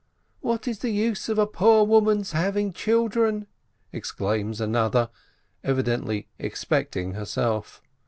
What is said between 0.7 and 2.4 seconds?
the use of a poor woman's